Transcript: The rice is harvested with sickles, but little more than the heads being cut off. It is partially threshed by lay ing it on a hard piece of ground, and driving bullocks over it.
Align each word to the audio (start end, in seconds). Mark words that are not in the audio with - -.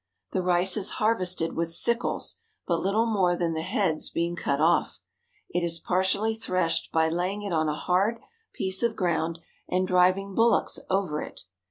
The 0.31 0.41
rice 0.41 0.77
is 0.77 0.93
harvested 0.97 1.53
with 1.55 1.71
sickles, 1.71 2.37
but 2.65 2.79
little 2.79 3.05
more 3.05 3.35
than 3.35 3.53
the 3.53 3.61
heads 3.61 4.09
being 4.09 4.35
cut 4.35 4.59
off. 4.59 4.99
It 5.51 5.63
is 5.63 5.77
partially 5.77 6.33
threshed 6.33 6.91
by 6.91 7.07
lay 7.07 7.33
ing 7.33 7.43
it 7.43 7.53
on 7.53 7.69
a 7.69 7.75
hard 7.75 8.19
piece 8.51 8.81
of 8.81 8.95
ground, 8.95 9.37
and 9.69 9.85
driving 9.85 10.33
bullocks 10.33 10.79
over 10.89 11.21
it. 11.21 11.41